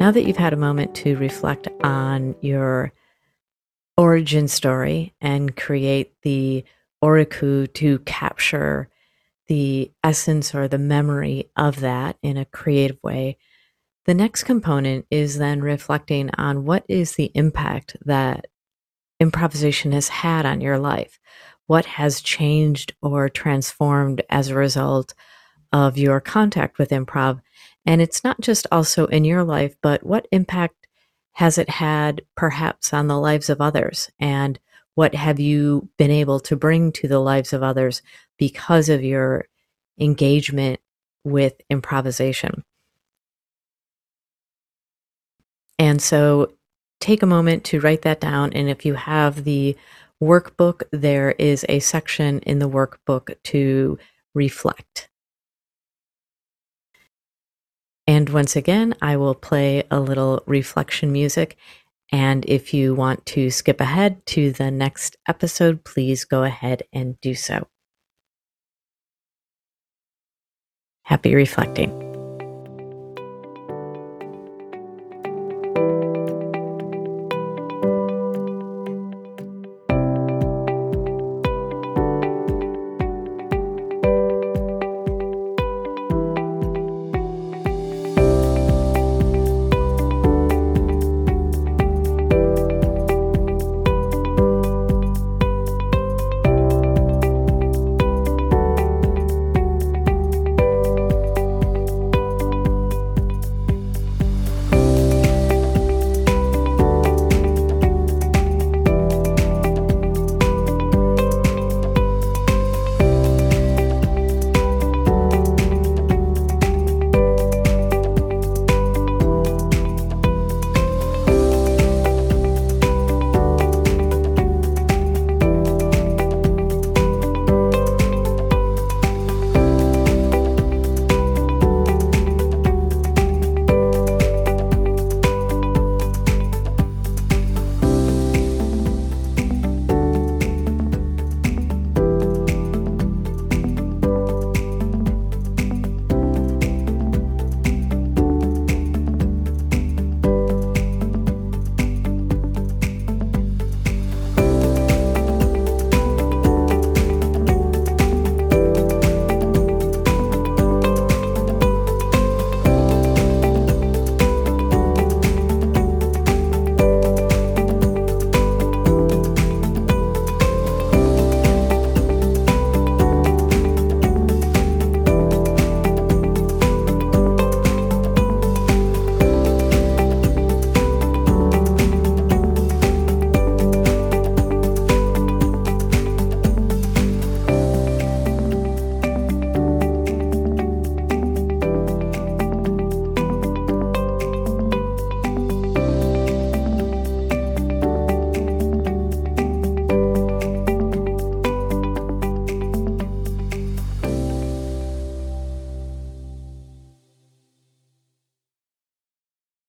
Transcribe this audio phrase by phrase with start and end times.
[0.00, 2.94] Now that you've had a moment to reflect on your
[3.98, 6.64] origin story and create the
[7.04, 8.88] Oroku to capture
[9.48, 13.36] the essence or the memory of that in a creative way,
[14.06, 18.46] the next component is then reflecting on what is the impact that
[19.20, 21.20] improvisation has had on your life.
[21.66, 25.12] What has changed or transformed as a result
[25.74, 27.42] of your contact with improv?
[27.86, 30.86] And it's not just also in your life, but what impact
[31.32, 34.10] has it had perhaps on the lives of others?
[34.18, 34.58] And
[34.94, 38.02] what have you been able to bring to the lives of others
[38.38, 39.46] because of your
[39.98, 40.80] engagement
[41.24, 42.64] with improvisation?
[45.78, 46.52] And so
[47.00, 48.52] take a moment to write that down.
[48.52, 49.76] And if you have the
[50.22, 53.98] workbook, there is a section in the workbook to
[54.34, 55.09] reflect.
[58.10, 61.56] And once again, I will play a little reflection music.
[62.10, 67.20] And if you want to skip ahead to the next episode, please go ahead and
[67.20, 67.68] do so.
[71.04, 72.09] Happy reflecting.